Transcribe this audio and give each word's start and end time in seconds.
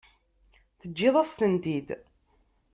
Teǧǧiḍ-as-tent-id. 0.79 1.87